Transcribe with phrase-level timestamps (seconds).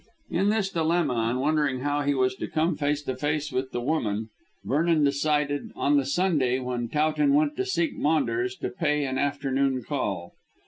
[0.31, 3.81] In this dilemma, and wondering how he was to come face to face with the
[3.81, 4.29] woman,
[4.63, 9.83] Vernon decided, on the Sunday when Towton went to seek Maunders, to pay an afternoon
[9.83, 10.33] call.